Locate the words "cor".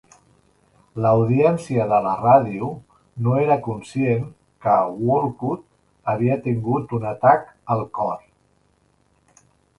8.01-8.19